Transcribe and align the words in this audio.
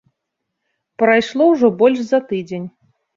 Прайшло 1.01 1.43
ўжо 1.51 1.67
больш 1.83 1.99
за 2.07 2.19
тыдзень. 2.33 2.65